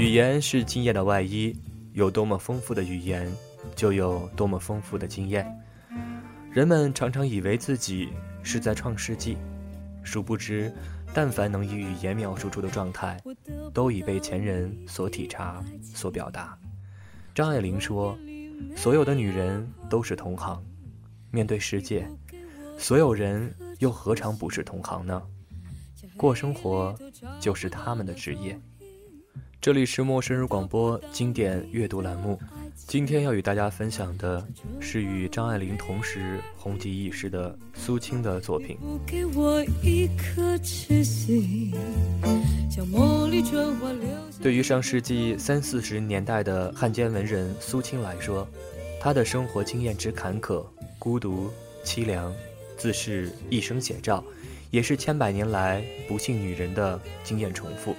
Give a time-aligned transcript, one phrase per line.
[0.00, 1.54] 语言是经验的外衣，
[1.92, 3.30] 有多么丰富的语言，
[3.76, 5.46] 就有多么丰富的经验。
[6.50, 8.08] 人们常常以为自己
[8.42, 9.36] 是在创世纪，
[10.02, 10.72] 殊不知，
[11.12, 13.20] 但凡能以语言描述出的状态，
[13.74, 16.58] 都已被前人所体察、所表达。
[17.34, 18.16] 张爱玲说
[18.74, 20.64] ：“所有的女人都是同行，
[21.30, 22.08] 面对世界，
[22.78, 25.22] 所有人又何尝不是同行呢？
[26.16, 26.98] 过生活
[27.38, 28.58] 就是他们的职业。”
[29.60, 32.40] 这里是陌生人广播经典阅读栏目，
[32.74, 34.42] 今天要与大家分享的
[34.80, 38.78] 是与张爱玲同时红极一时的苏青的作品。
[44.40, 48.48] 对于上世纪三四十年代的汉奸文人苏青来说，
[48.98, 50.64] 她的生活经验之坎坷、
[50.98, 51.50] 孤独、
[51.84, 52.34] 凄凉，
[52.78, 54.24] 自是一生写照，
[54.70, 57.94] 也是千百年来不幸女人的经验重复。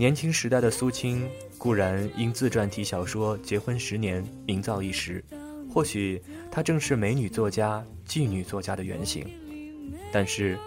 [0.00, 5.22] 年轻时代的苏青固然因自传体小说《结婚十年》名噪一时，
[5.70, 9.26] 或许她正是美女作家、妓女作家的原型。
[10.10, 10.58] 但是，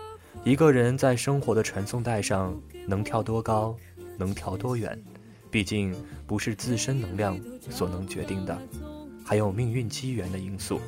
[0.43, 3.75] 一个人在生活的传送带上能跳多高，
[4.19, 5.03] 能跳多远，
[5.49, 5.95] 毕竟
[6.27, 7.35] 不是自身能量
[7.71, 8.55] 所能决定的，
[9.25, 10.79] 还有命运机缘的因素，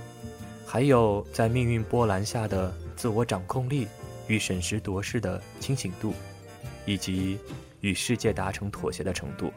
[0.67, 3.87] 还有在命运波澜下的自我掌控力
[4.27, 6.13] 与审时度势的清醒度，
[6.85, 7.39] 以及。
[7.85, 9.53] 与世界达成妥协的程度，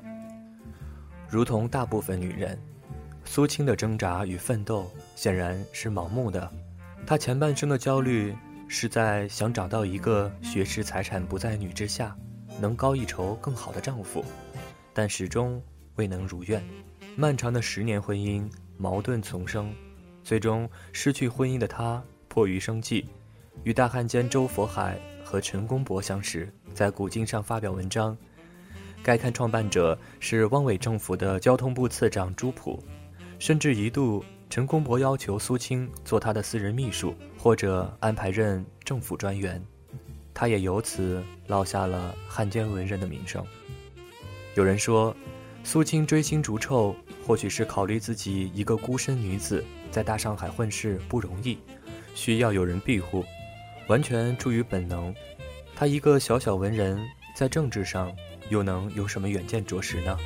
[1.31, 2.61] 如同大部分女人，
[3.25, 6.53] 苏青的挣扎与奋斗显然是盲目的。
[7.06, 8.37] 她前半生的焦虑
[8.69, 12.15] 是在想找到一个学识、财产不在女之下，
[12.61, 14.23] 能高一筹更好的丈夫，
[14.93, 15.59] 但始终
[15.95, 16.62] 未能如愿。
[17.17, 19.73] 漫长的十年婚姻矛盾丛生，
[20.23, 23.09] 最终失去婚姻的她迫于生计，
[23.62, 26.53] 与大汉奸周佛海和陈公博相识。
[26.79, 28.17] 在古今上发表文章，
[29.03, 32.81] 该刊创办者是汪伪政府的交通部次长朱普，
[33.41, 39.61] 甚至一度陈公博要求苏青做他的私人秘书，或者安排任政府专员，
[40.33, 43.45] 他也由此落下了汉奸文人的名声。
[44.55, 45.12] 有人说，
[45.65, 46.95] 苏青追星逐臭，
[47.27, 51.59] 或许是考虑自己一个孤身女子在大上海混世不容易，
[52.15, 53.25] 需要有人庇护，
[53.89, 55.12] 完全出于本能。
[55.78, 58.12] 他一个小小文人，在政治上
[58.49, 60.19] 又能有什么远见卓识呢？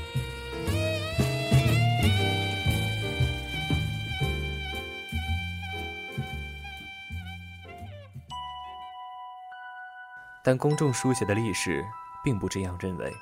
[10.42, 11.84] 但公众书写的历史
[12.24, 13.12] 并不这样认为。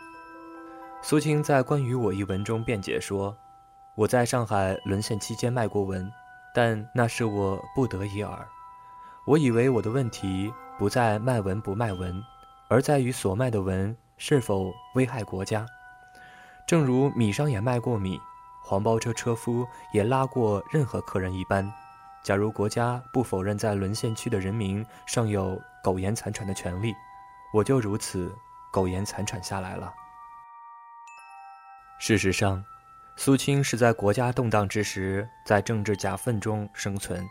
[1.02, 3.36] 苏青在关于我一文中辩解说
[3.96, 6.08] ：“我在上海沦陷期间卖过文，
[6.54, 8.46] 但那是我不得已耳。
[9.26, 12.24] 我以为我的问题。”不在卖文不卖文，
[12.66, 15.66] 而在于所卖的文是否危害国家。
[16.66, 18.18] 正如米商也卖过米，
[18.64, 21.70] 黄包车车夫也拉过任何客人一般。
[22.22, 26.94] 假如国家不否认在沦陷区的人民尚有苟延残喘的权利，
[27.52, 28.34] 我就如此
[28.72, 29.92] 苟延残喘下来了。
[31.98, 32.64] 事实上，
[33.16, 37.28] 苏青是在国家动荡之时，在政治夹缝中生存。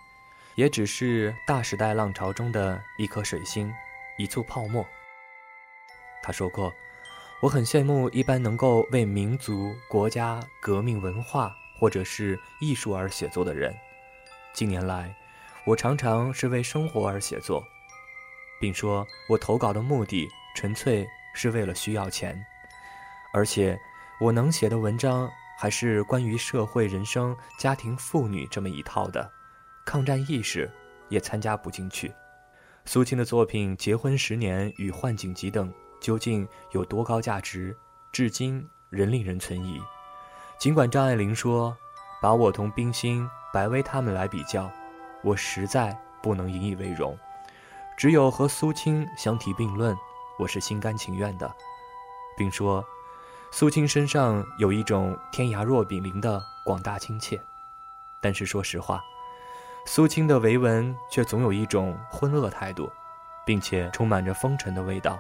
[0.59, 3.74] 也只是大时代浪潮中的一颗水星，
[4.18, 4.86] 一簇泡沫。
[6.22, 6.70] 他说过
[7.42, 13.74] ：“我很羡慕一般能够为民族、国家、革命、文化或者是艺术而写作的人。
[14.52, 15.16] 近年来，
[15.66, 17.64] 我常常是为生活而写作，
[18.59, 20.28] 并说我投稿的目的
[20.58, 22.38] 纯粹是为了需要钱，
[23.31, 23.80] 而且
[24.19, 29.31] 我能写的文章还是关于社会、人生、家庭、妇女这么一套的。”
[29.86, 30.70] 抗战意识
[31.08, 32.14] 也参加不进去。
[32.86, 37.76] 苏青的作品《结婚十年》与《幻景集》等究竟有多高价值，
[38.12, 39.80] 至今仍令人存疑。
[40.58, 41.78] 尽管张爱玲说
[42.22, 44.72] ：“把我同冰心、白薇他们来比较，
[45.24, 47.18] 我实在不能引以为荣。
[47.98, 49.96] 只有和苏青相提并论，
[50.40, 51.54] 我是心甘情愿的。”
[52.38, 52.84] 并说
[53.52, 57.40] ：“苏青身上有一种天涯若比邻的广大亲切。”
[58.22, 59.02] 但是说实话。
[59.91, 62.88] 苏青的维文却总有一种昏恶态度，
[63.44, 65.19] 并且充满着风尘的味道。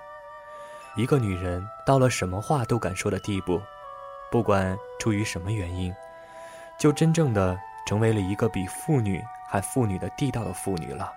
[0.95, 3.59] 一个女人到了什么话都敢说的地步，
[4.29, 5.91] 不管出于什么原因，
[6.77, 9.19] 就真正的成为了一个比妇女
[9.49, 11.11] 还妇女的地道的妇女了。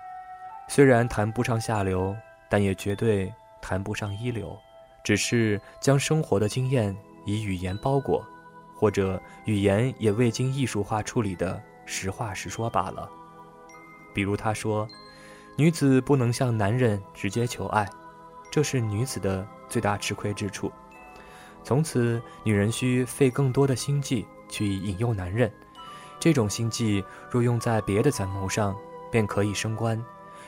[0.67, 2.17] 虽然谈不上下流，
[2.49, 4.57] 但也绝对谈不上一流，
[5.03, 8.25] 只是将生活的经验以语言包裹，
[8.75, 13.07] 或者语言也未经艺术化处理的实话实说罢了。
[14.13, 14.87] 比如他说，
[15.55, 17.87] 女子不能向男人直接求爱，
[18.51, 20.71] 这是女子的最大吃亏之处。
[21.63, 25.51] 从此，女人需费更多的心计去引诱男人。
[26.19, 28.75] 这种心计若用在别的攒谋上，
[29.11, 29.97] 便可以升官；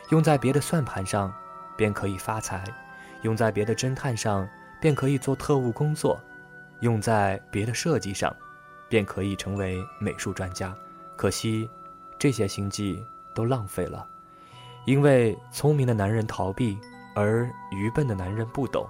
[0.09, 1.33] 用在别的算盘上，
[1.77, 2.63] 便可以发财；
[3.23, 4.47] 用在别的侦探上，
[4.81, 6.17] 便可以做特务工作；
[6.81, 8.33] 用在别的设计上，
[8.88, 10.75] 便可以成为美术专家。
[11.15, 11.69] 可惜，
[12.19, 14.07] 这些心计都浪费了，
[14.85, 16.75] 因为聪明的男人逃避，
[17.13, 18.87] 而愚笨的男人不懂。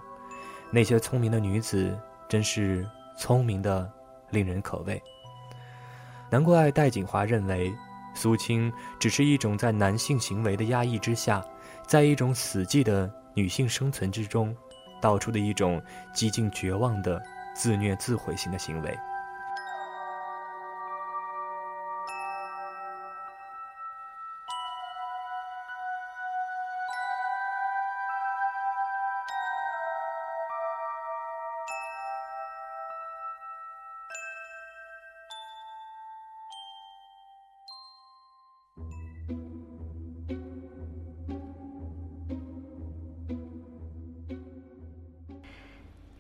[0.72, 1.94] 那些聪明的女子。
[2.28, 2.84] 真是
[3.16, 3.88] 聪明的，
[4.32, 5.00] 令人可畏。
[6.28, 7.72] 难怪戴锦华认为，
[8.16, 11.46] 苏青只是一种在男性行为的压抑之下，
[11.86, 14.58] 在一种死寂的女性生存之中，
[15.00, 15.80] 道出的一种
[16.16, 17.22] 几近绝望的
[17.54, 18.98] 自虐自毁型的行为。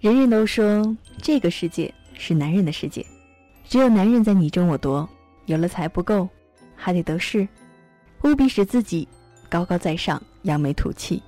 [0.06, 3.04] 人人都说这个世界是男人的世界，
[3.68, 5.10] 只有男人在你争我夺，
[5.48, 6.30] 有了财不够，
[6.76, 7.48] 还得得势，
[8.22, 9.08] 务必使自己
[9.50, 11.24] 高高在上，扬眉吐气。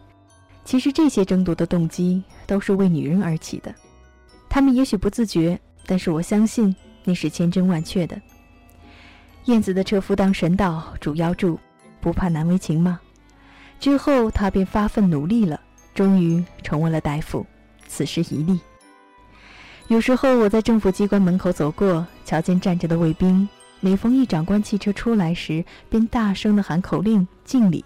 [0.63, 3.73] 其实这些争夺的动机都是为女人而起的，
[4.47, 8.21] 他们也许不自觉，但是我相信那是千真万确的。
[9.45, 11.59] 燕子的车夫当神道主腰柱，
[11.99, 12.99] 不怕难为情吗？
[13.79, 15.59] 之后他便发奋努力了，
[15.95, 17.43] 终于成为了大夫。
[17.89, 18.59] 此时一立。
[19.87, 23.47] 有时候我在政府机关门口走过，瞧见站着的卫兵，
[23.79, 27.85] 每逢一长官汽车出来时，便大声的喊口令敬礼，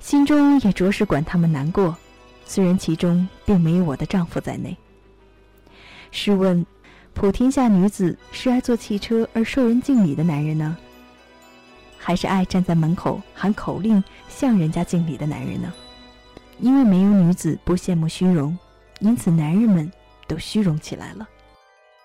[0.00, 1.96] 心中也着实管他们难过。
[2.44, 4.76] 虽然其中并没有我的丈夫在内。
[6.10, 6.64] 试问，
[7.14, 10.76] 普天下女子是爱坐汽车而受人敬礼的男人呢，
[11.96, 15.72] 还是爱站在门口喊口令向人家敬礼的男人呢？
[16.60, 18.56] 因为没有女子不羡慕虚荣。
[19.00, 19.90] 因此，男人们
[20.26, 21.28] 都虚荣起来了。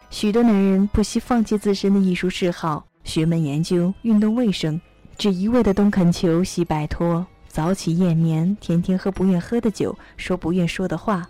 [0.10, 4.80] 许多男人不惜放弃自身的艺术嗜好、学门研究、运动卫生，
[5.18, 11.27] 只一味的东恳求西拜托，早起夜眠，天天喝不愿喝的酒，说不愿说的话。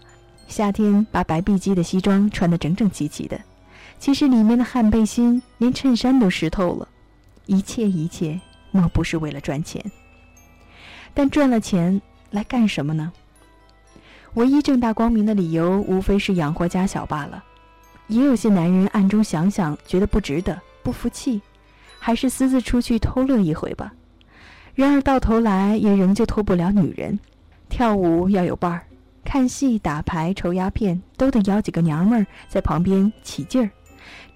[0.47, 3.39] 夏天把白碧鸡的西装穿得整整齐齐的，
[3.99, 6.87] 其实里面的汗背心连衬衫都湿透了。
[7.45, 8.39] 一切一切，
[8.71, 9.83] 莫不是为了赚钱？
[11.13, 12.01] 但赚了钱
[12.31, 13.11] 来干什么呢？
[14.35, 17.43] 唯一正大光明的理由，无非是养活家小罢了。
[18.07, 21.41] 也有些男人暗中想想，觉得不值得，不服气，
[21.99, 23.93] 还是私自出去偷乐一回吧。
[24.75, 27.19] 然而到头来，也仍旧脱不了女人。
[27.69, 28.83] 跳舞要有伴儿，
[29.23, 33.69] 看戏、打牌、抽鸦片，都得邀几个娘们儿在旁边起劲儿。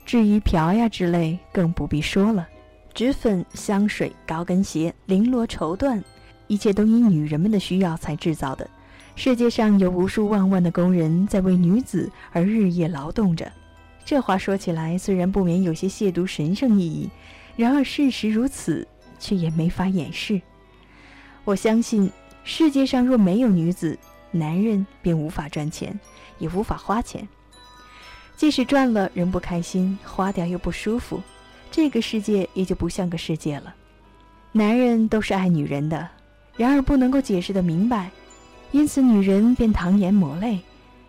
[0.06, 2.48] 至于嫖呀之类，更不必说了。
[2.94, 6.00] 脂粉、香水、高跟鞋、绫罗绸缎，
[6.48, 8.70] 一切都因女人们的需要才制造的。
[9.16, 13.50] 世界上有无数万万的工人在为女子而日夜劳动着，
[14.04, 17.10] 这话说起来虽然不免有些亵渎神圣意义，
[17.56, 18.86] 然而事实如此，
[19.20, 20.42] 却也没法掩饰。
[21.46, 22.12] 我相信，
[22.44, 23.98] 世界上若没有女子，
[24.32, 25.98] 男人便无法赚钱，
[26.40, 27.26] 也无法花钱。
[28.36, 31.22] 即使赚了，人不开心，花掉又不舒服，
[31.72, 33.74] 这个世界也就不像个世界了。
[34.52, 36.10] 男人都是爱女人的，
[36.58, 38.10] 然而不能够解释的明白。
[38.74, 40.60] 因此，女人便糖言抹泪。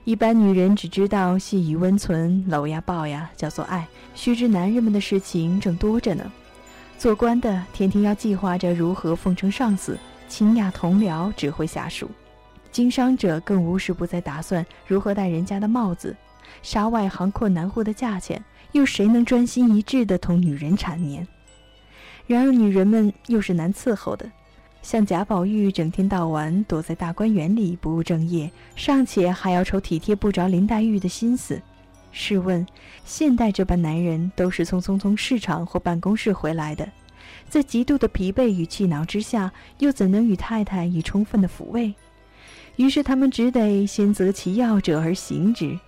[0.05, 3.89] 一般女人只知道细雨温存、搂呀抱呀，叫做爱。
[4.15, 6.31] 须知男人们的事情正多着呢。
[6.99, 12.07] 做官的天天要计划着如何奉承上司、倾轧同僚、指挥下属；
[12.71, 16.15] 经商者更无时不在打算如何戴人家的帽子。
[16.63, 21.27] 杀外行困难户的价钱，又谁能专心一致地同女人缠绵？
[22.27, 24.31] 然而，女人们又是难伺候的。
[24.85, 31.59] 像贾宝玉整天到晚躲在大观园里不务正业，尚且还要愁体贴不着林黛玉的心思。
[32.13, 32.65] 试问，
[33.03, 36.87] 现代这般男人都是匆匆从市场或办公室回来的，
[37.49, 41.95] 在极度的疲惫与气恼之下，又怎能与太太以充分的抚慰？
[42.77, 45.79] 于是他们只得先择其要者而行之。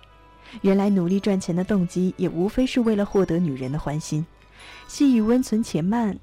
[0.63, 4.25] 原来努力赚钱的动机，也无非是为了获得女人的欢心。
[4.87, 6.17] 细雨温存且慢。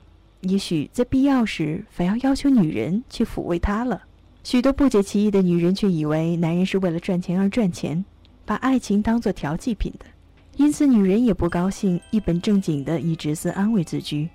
[0.44, 4.02] 也许在必要时，反要要求女人去抚慰他了。
[4.42, 8.04] 许多不解其意的女人却以为男人是为了赚钱而赚钱，
[8.44, 10.04] 把爱情当作调剂品的。
[10.56, 14.28] 因此，女人也不高兴一本正经的以直思安慰自居。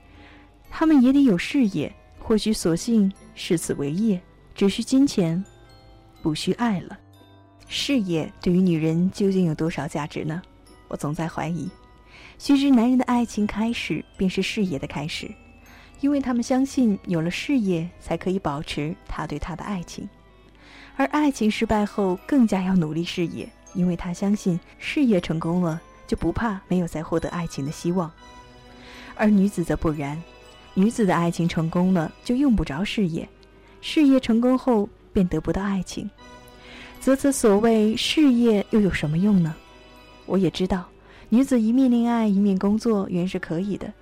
[0.69, 4.19] 他们也得有事业，或许索性视此为业，
[4.53, 5.43] 只需金钱，
[6.21, 6.99] 不需爱了。
[7.67, 10.41] 事业对于女人究竟有多少价值呢？
[10.87, 11.69] 我总在怀疑。
[12.39, 15.29] 须知，男人的爱情开始便是事业的开始，
[16.01, 20.07] 因为他们相信有了事业才可以保持他对她的爱情，
[20.95, 28.11] 而爱情失败后更加要努力事业，因为他相信事业成功了就不怕没有再获得爱情的希望。
[29.15, 30.21] 而女子则不然，
[30.73, 33.27] 女子的爱情成功了就用不着事业，
[33.81, 36.09] 事业成功后便得不到爱情，
[37.01, 39.55] 则此所谓事业又有什么用呢？
[40.25, 40.85] 我也知道。
[41.31, 43.93] 女子一面恋爱一面工作原是可以的，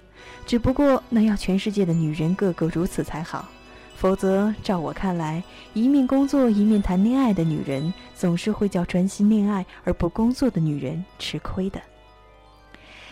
[0.45, 3.47] 只不过那要全世界的女人个个如此才好，
[3.95, 5.43] 否则照我看来，
[5.73, 11.81] 一面工作一面谈恋爱的女人总是会叫专心恋爱而不工作的女人吃亏的。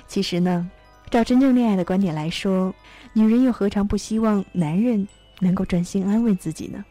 [0.08, 0.70] 其实呢，
[1.10, 2.74] 照真正恋爱的观点来说，
[3.14, 5.08] 女人又何尝不希望男人
[5.40, 6.86] 能够专心安慰自己呢？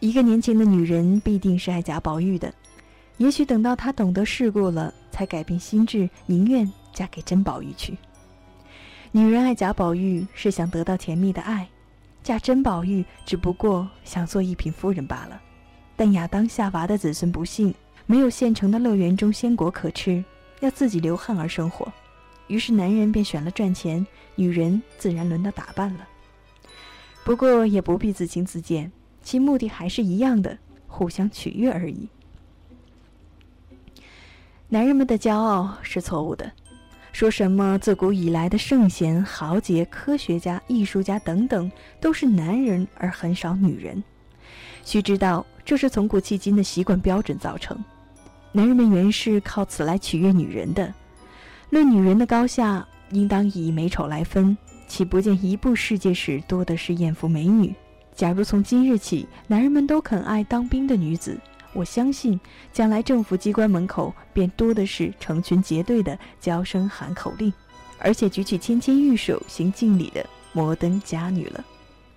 [0.00, 2.52] 一个年轻的女人必定是爱贾宝玉的。
[3.18, 7.96] 也许等到她懂得世故了，才改变心智，宁愿嫁给甄宝玉去。
[9.16, 11.68] 女人爱贾宝玉是想得到甜蜜的爱，
[12.24, 15.40] 嫁甄宝玉只不过想做一品夫人罢了。
[15.94, 17.72] 但亚当夏娃的子孙不幸，
[18.06, 20.24] 没有现成的乐园中鲜果可吃，
[20.58, 21.92] 要自己流汗而生活，
[22.48, 24.04] 于是男人便选了赚钱，
[24.34, 26.08] 女人自然轮到打扮了。
[27.22, 28.90] 不过也不必自轻自贱，
[29.22, 32.08] 其目的还是一样的，互相取悦而已。
[34.70, 36.50] 男人们的骄傲是错误的，
[37.14, 44.02] 说什么自古以来的圣贤、豪杰、科学家、艺术家等等都是男人，而很少女人。
[44.84, 47.78] 须知道，这是从古迄今的习惯标准造成。
[48.50, 50.92] 男人们原是靠此来取悦女人的。
[51.70, 54.56] 论女人的高下，应当以美丑来分，
[54.88, 57.72] 岂不见一部世界史多的是艳福美女？
[58.12, 61.38] 假如从今日起，男人们都肯爱当兵的女子。
[61.74, 62.38] 我相信，
[62.72, 67.52] 将来政府机关门口便多的是成群结队的娇声喊口令，
[67.98, 71.64] 而且举起芊芊玉手行敬礼的摩登佳女了。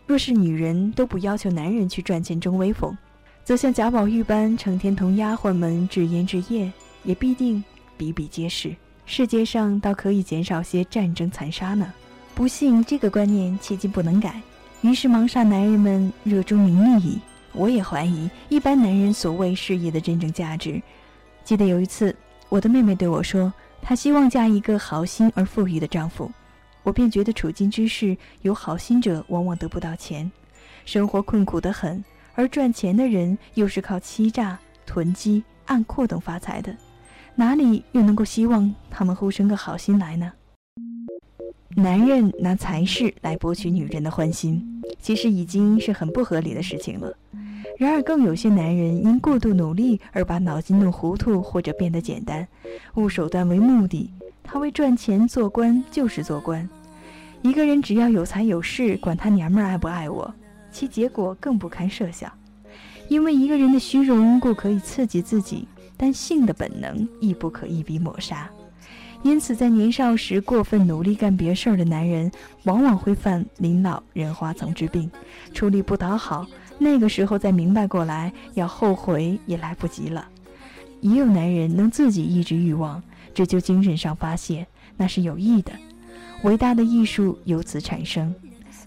[0.05, 2.95] 若是女人都不要求男人去赚钱争威风，
[3.43, 6.71] 则像贾宝玉般成天同丫鬟们置烟置业，
[7.03, 7.63] 也必定
[7.97, 8.73] 比比皆是。
[9.05, 11.93] 世界上倒可以减少些战争残杀呢。
[12.35, 14.41] 不信这个观念迄今不能改，
[14.81, 17.19] 于是忙煞男人们热衷名利矣。
[17.57, 20.79] 我也怀疑一般男人所谓事业的真正价值。
[21.43, 22.15] 记得有一次，
[22.49, 26.31] 我的妹妹对我说，她希望嫁一个好心而富裕的丈夫。
[26.83, 30.31] 我便觉得处境之事，有好心者往往得不到钱，
[30.85, 32.01] 生活困苦得很；
[32.35, 36.73] 而赚钱的人又是靠欺诈、囤积、暗阔等发财的，
[37.35, 40.31] 哪里又能够希望他们互生个好心来呢？
[41.79, 47.15] 男人拿财势来博取女人的欢心，其实已经是很不合理的事情了。
[47.77, 52.48] 然而，更有些男人因过度努力而把脑筋弄糊涂，或者变得简单，
[52.96, 54.10] 误手段为目的。
[54.41, 56.67] 他为赚钱做官就是做官。
[57.43, 60.34] 一个人只要有财有势，管他娘们儿爱不爱我，
[60.72, 62.34] 其结果更不堪设想。
[63.07, 68.50] 因为一个人的虚荣固可以刺激自己，但性的本能亦不可一笔抹杀。
[69.24, 72.31] 因此，在年少时过分努力干别事儿的男人，
[72.63, 75.09] 往往会犯临老人花丛之病，
[75.53, 76.45] 处理不讨好。
[76.77, 80.27] 那个时候再明白过来，要后悔也来不及了。
[81.01, 83.01] 也有男人能自己抑制欲望，
[83.33, 85.71] 只求精神上发泄，那是有益的。
[86.43, 88.33] 伟大的艺术由此产生。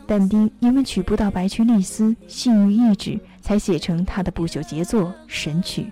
[0.06, 5.82] 但丁因为娶不到白曲丽丝，性欲抑制，才写成他的不朽杰作《神曲》。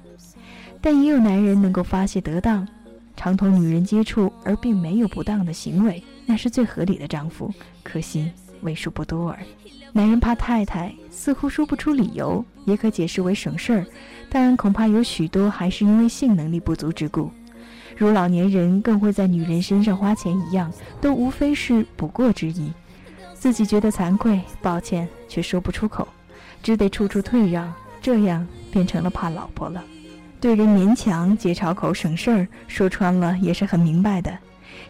[0.81, 2.67] 但也有男人能够发泄得当，
[3.19, 7.53] 常同女人接触而并没有不当的行为，那是最合理的丈夫。
[7.83, 9.37] 可惜为数不多耳。
[9.93, 13.85] 男人怕太太，似乎说不出理由，也可解释为省事儿，
[14.29, 17.29] 但恐怕有许多还是因为性能力不足之故。
[17.97, 22.73] 如老年人更会在女人身上花钱一样，都无非是不过之意。
[23.35, 26.07] 自己觉得惭愧、抱歉，却说不出口，
[26.63, 29.83] 只得处处退让，这样变成了怕老婆了。
[30.41, 34.39] 对人勉强解吵口省事儿，说穿了也是很明白的。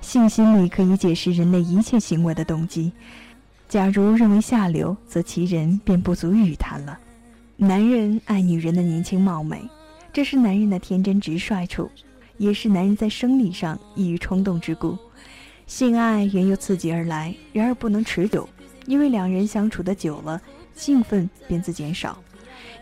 [0.02, 2.92] 性心理可以解释人类一切行为的动机。
[3.66, 6.98] 假如认为下流，则其人便不足与谈了。
[7.56, 9.62] 男人爱女人的年轻貌美，
[10.12, 11.90] 这是男人的天真直率处，
[12.36, 14.98] 也是男人在生理上易于冲动之故。
[15.66, 18.48] 性爱原由刺激而来，然而不能持久，
[18.86, 20.40] 因为两人相处的久了，
[20.74, 22.18] 兴奋便自减少。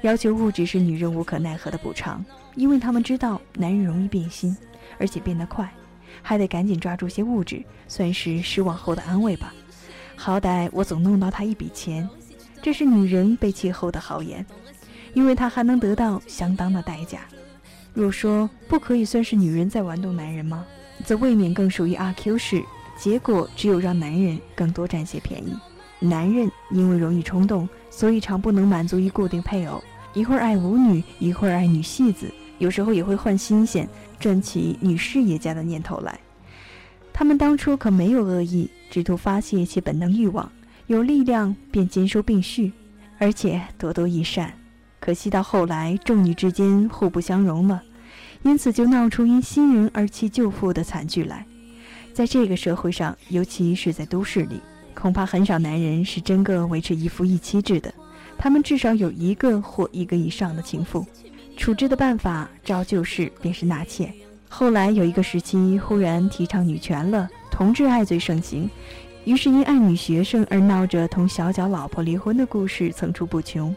[0.03, 2.25] 要求物质是女人无可奈何的补偿，
[2.57, 4.57] 因为他们知道男人容易变心，
[4.99, 5.71] 而且变得快，
[6.23, 9.55] 还得赶紧抓住些物质，算是失望后的安慰吧。
[10.17, 12.09] 好歹我总弄到他一笔钱，
[12.61, 14.45] 这是女人被气后的豪言，
[15.13, 17.21] 因为她还能得到相当的代价。
[17.93, 20.67] 若说不可以算是女人在玩弄男人吗？
[21.05, 22.65] 则未免更属于阿 Q 式，
[22.99, 25.55] 结果只有让男人更多占些便宜。
[25.99, 29.83] 男人因为容易冲动，所以常不能满足于固定配偶，
[30.15, 36.19] 一会儿爱舞女，一会儿爱女戏子，有时候也会换新鲜，转起女事业家的念头来。
[37.13, 40.51] 他们当初可没有恶意，只图发泄其本能欲望，
[40.87, 42.73] 有力量便兼收并蓄，
[43.19, 44.53] 而且多多益善。
[45.01, 47.83] 可惜到后来，众女之间互不相容了。
[48.43, 51.47] 因此，就闹出因新人而弃旧妇的惨剧来。
[52.13, 54.61] 在这个社会上，尤其是在都市里，
[54.95, 57.93] 恐怕很少男人是真个维持一夫一妻制的。
[58.39, 61.07] 他们至少有一个或一个以上的情妇。
[61.57, 64.13] 处置的办法，照旧式便是纳妾。
[64.49, 68.71] 后来有一个时期，忽然提倡女权了，同志爱最盛行，
[69.25, 73.75] 于是因爱女学生而闹着同小脚老婆离婚的故事层出不穷。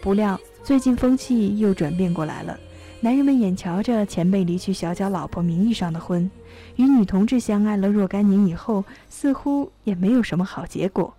[0.00, 2.58] 不料最近风气又转变过来了。
[3.00, 6.30] 男人们眼瞧着前辈离去小脚老婆名义上的婚，
[6.76, 11.12] 与女同志相爱了若干年以后，似乎也没有什么好结果，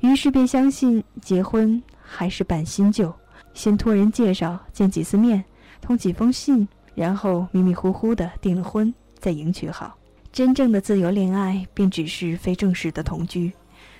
[0.00, 3.14] 于是便相信结婚还是办新旧，
[3.54, 5.44] 先托人介绍见几次面，
[5.80, 9.96] 通几封信，然后迷迷糊糊的订了婚，再迎娶好。
[10.32, 13.52] 真正的自由恋爱便只是非正式的同居，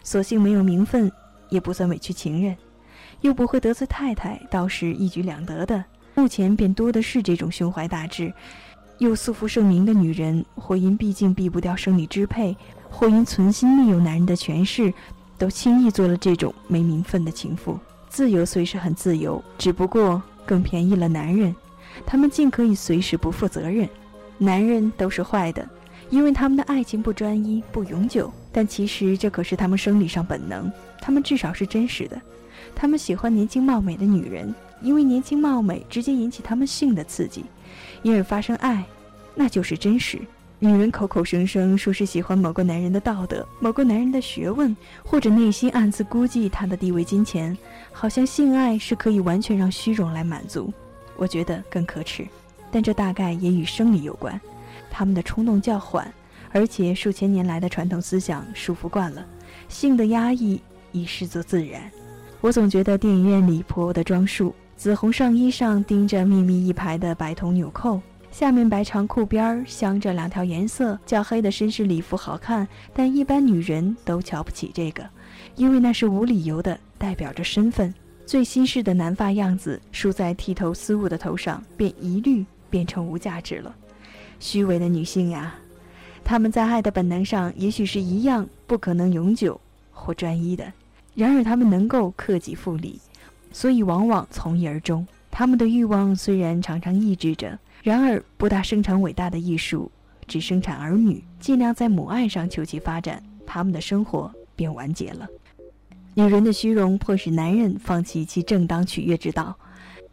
[0.02, 1.11] 索性没有名分，
[1.49, 2.57] 也不算委屈情人，
[3.21, 5.85] 又不会得罪太太，倒是一举两得的。
[6.14, 8.33] 目前便多的是这种胸怀大志，
[8.99, 12.57] 又素负盛名的女人，或因毕竟避不掉生理支配，
[12.88, 14.92] 或因存心利用男人的权势，
[15.37, 17.78] 都轻易做了这种没名分的情妇。
[18.11, 21.55] 自由虽是很自由，只不过更便宜了男人，
[22.05, 23.88] 他们竟可以随时不负责任。
[24.37, 25.67] 男人都是坏的，
[26.11, 28.31] 因为他们的爱情不专一、不永久。
[28.52, 32.21] 但其实这可是他们生理上本能，他们至少是真实的。
[32.75, 34.52] 他们喜欢年轻貌美的女人。
[34.83, 37.45] 因为年轻貌美直接引起他们性的刺激，
[38.02, 38.83] 因而发生爱，
[39.35, 40.19] 那就是真实。
[40.62, 47.57] 女人口口声声说是喜欢某个男人的道德、某个男人的学问，或者内心暗自估计他的地位、金钱，
[47.90, 50.70] 好像性爱是可以完全让虚荣来满足。
[51.16, 52.27] 我觉得更可耻，
[52.70, 54.38] 但这大概也与生理有关。
[54.90, 56.12] 他们的冲动较缓，
[56.53, 59.25] 而且数千年来的传统思想束缚惯了，
[59.66, 60.61] 性的压抑
[60.92, 61.90] 已视作自然。
[62.42, 64.55] 我总觉得电影院里婆的装束。
[64.77, 72.66] 紫红上衣上钉着密密一排的白铜纽扣，下面白长裤边儿镶着两条颜色较黑的绅士礼服，好看。
[72.95, 75.05] 但一般女人都瞧不起这个，
[75.57, 77.93] 因为那是无理由的，代表着身份。
[78.25, 83.75] 最新式的男发样子梳在剃头丝物的头上，便一律变成无价值了。
[84.38, 85.55] 虚伪的女性呀，
[86.25, 90.73] 她们在爱的本能上也许是一样不可能永久或专一的，
[91.14, 93.01] 然而她们能够克己复礼。
[93.53, 95.05] 所以，往往从一而终。
[95.31, 99.90] 他们的欲望虽然常常抑制着，然而不大生产伟大的艺术，
[100.27, 105.27] 只生产儿女，尽量在母爱上求其发展，他们的生活便完结了。
[106.14, 109.57] 女人的虚荣迫使男人放弃其正当取悦之道，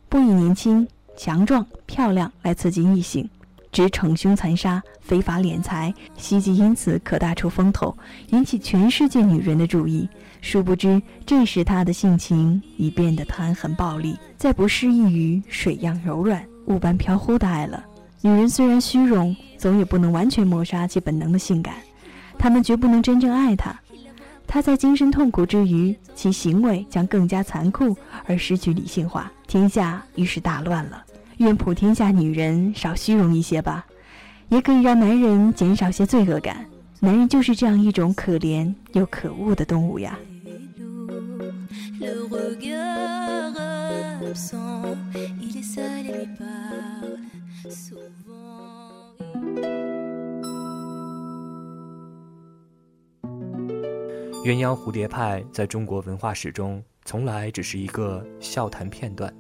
[0.07, 3.27] 不以年轻、强壮、漂亮来刺激异性。
[3.77, 7.95] 只逞凶残杀、非法敛财，希冀因此可大出风头，
[8.29, 10.09] 引起全世界女人的注意。
[10.41, 17.85] 殊不知，这时他的性情已变得贪狠暴力，再不适宜于水样柔软、雾般飘忽的爱了。
[18.21, 21.75] 女人虽然虚荣，总也不能完全抹杀其本能的性感。
[22.35, 23.79] 她们绝不能真正爱他。
[24.47, 29.31] 他在精神痛苦之余，其行为将更加残酷而失去理性化。
[29.45, 31.03] 天下于是大乱了。
[31.37, 33.85] 愿普天下女人少虚荣一些吧，
[34.49, 36.65] 也可以让男人减少些罪恶感。
[36.99, 40.17] 男人就是这样一种可怜又可恶的动物呀。
[54.43, 59.31] 鸳鸯蝴蝶派在中国文化史中从来只是一个笑谈片段，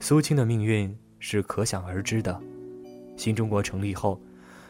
[0.00, 0.92] 苏青的命运。
[1.18, 2.40] 是可想而知的。
[3.16, 4.20] 新中国成立后，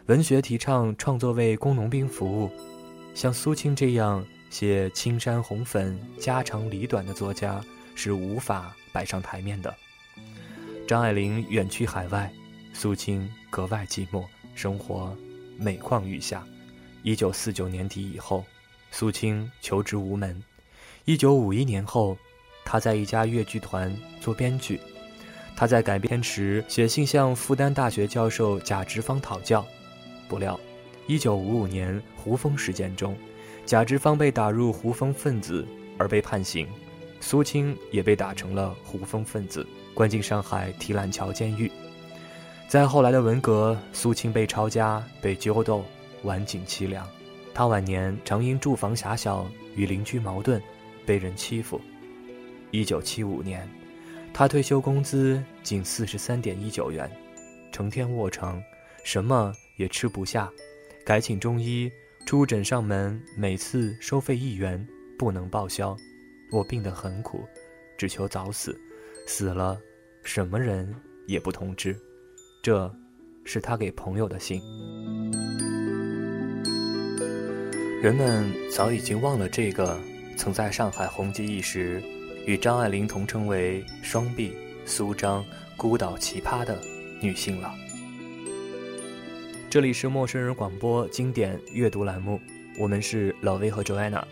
[0.06, 2.50] 文学提倡创作为工农兵服务，
[3.14, 7.60] 像苏青这样写青山红粉、家长里短的作家
[7.94, 9.74] 是无法摆上台面的。
[10.86, 12.32] 张爱玲远去海外，
[12.72, 15.16] 苏青格外寂寞，生活
[15.58, 16.46] 每况愈下。
[17.02, 18.44] 一九四九年底以后，
[18.90, 20.40] 苏青求职无门。
[21.04, 22.16] 一九五一年后，
[22.64, 24.80] 他在一家越剧团做编剧。
[25.56, 29.66] 他在改编时写信向复旦大学教授贾植芳讨教，
[30.28, 30.60] 不料
[31.08, 33.16] ，1955年胡风事件中，
[33.64, 35.66] 贾植芳被打入胡风分子
[35.96, 36.68] 而被判刑，
[37.20, 41.72] 苏青也被打成了胡风分子，关进上海提篮桥监狱。
[42.68, 45.82] 在后来的文革，苏青被抄家、被揪斗，
[46.24, 47.08] 晚景凄凉。
[47.54, 50.60] 他晚年常因住房狭小与邻居矛盾，
[51.06, 51.80] 被人欺负。
[52.72, 53.66] 一九七五年，
[54.38, 57.10] 他退休工资仅四十三点一九元，
[57.72, 58.62] 成天卧床，
[59.02, 60.52] 什么也吃不下，
[61.06, 61.90] 改请中医
[62.26, 64.86] 出诊上门，每次收费一元，
[65.18, 65.96] 不能报销。
[66.52, 67.46] 我病得很苦，
[67.96, 68.78] 只求早死，
[69.26, 69.80] 死了，
[70.22, 70.94] 什么人
[71.26, 71.98] 也不通知。
[72.62, 72.94] 这，
[73.42, 74.60] 是他给朋友的信。
[78.02, 79.98] 人们早已经忘了这个
[80.36, 82.02] 曾在上海红极一时，
[82.46, 84.52] 与张爱玲同称为“双璧
[84.84, 85.44] 苏张
[85.76, 86.80] 孤岛奇葩”的
[87.20, 87.74] 女性了。
[89.68, 92.40] 这里是陌生人广播经典阅读栏目，
[92.78, 94.22] 我们是老魏和 Joanna。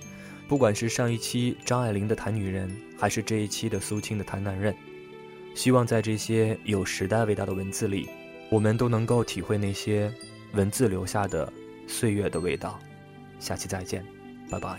[0.46, 4.72] 不管是上一期张爱玲的谈女人，还是这一期的苏青的谈男人，
[5.56, 8.08] 希望在这些有时代味道的文字里，
[8.48, 10.12] 我们都能够体会那些
[10.52, 11.52] 文字留下的
[11.88, 12.78] 岁月的味道。
[13.40, 14.04] 下期再见，
[14.48, 14.78] 拜拜。